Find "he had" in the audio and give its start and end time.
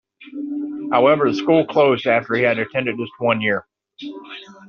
2.33-2.57